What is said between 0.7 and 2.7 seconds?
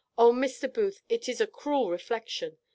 Booth, it is a cruel reflection!